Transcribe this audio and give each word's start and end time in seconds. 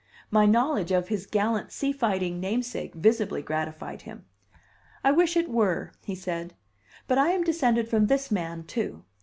My 0.31 0.47
knowledge 0.47 0.89
of 0.91 1.09
his 1.09 1.27
gallant 1.27 1.71
sea 1.71 1.91
fighting 1.91 2.39
namesake 2.39 2.95
visibly 2.95 3.43
gratified 3.43 4.01
him. 4.01 4.25
"I 5.03 5.11
wish 5.11 5.37
it 5.37 5.47
were," 5.47 5.91
he 6.03 6.15
said; 6.15 6.55
"but 7.07 7.19
I 7.19 7.29
am 7.29 7.43
descended 7.43 7.87
from 7.87 8.07
this 8.07 8.31
man, 8.31 8.63
too. 8.63 9.03